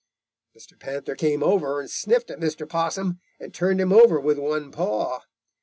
"Mr. 0.57 0.79
Panther 0.79 1.15
came 1.15 1.43
over 1.43 1.79
and 1.79 1.91
sniffed 1.91 2.31
at 2.31 2.39
Mr. 2.39 2.67
Possum 2.67 3.19
and 3.39 3.53
turned 3.53 3.79
him 3.79 3.93
over 3.93 4.19
with 4.19 4.39
one 4.39 4.71
paw. 4.71 5.19